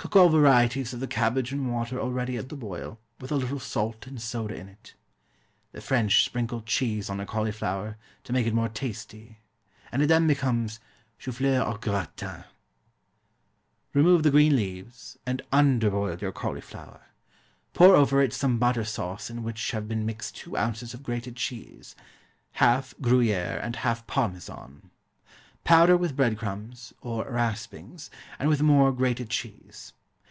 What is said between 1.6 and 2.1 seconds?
water